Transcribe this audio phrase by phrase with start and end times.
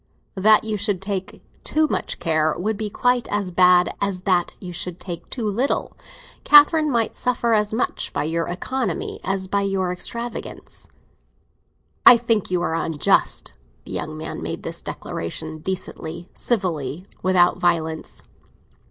[0.33, 4.73] "That you should take too much care would be quite as bad as that you
[4.73, 5.95] should take too little.
[6.43, 10.87] Catherine might suffer as much by your economy as by your extravagance."
[12.03, 13.53] "I think you are very unjust!"
[13.85, 18.23] The young man made this declaration decently, civilly, without violence.